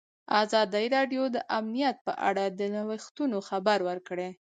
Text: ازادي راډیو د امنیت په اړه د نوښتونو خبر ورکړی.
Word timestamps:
ازادي 0.43 0.85
راډیو 0.95 1.23
د 1.35 1.37
امنیت 1.59 1.97
په 2.07 2.13
اړه 2.29 2.45
د 2.59 2.61
نوښتونو 2.75 3.37
خبر 3.49 3.79
ورکړی. 3.89 4.29